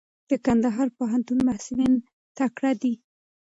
د 0.29 0.31
کندهار 0.45 0.87
پوهنتون 0.97 1.37
محصلین 1.47 1.93
تکړه 2.37 2.71
دي. 2.81 2.93